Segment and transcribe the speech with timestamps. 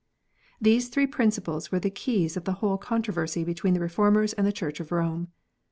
[0.59, 4.51] These three principles were the keys of the whole controversy between the Reformers and the
[4.51, 5.27] Church of Rome.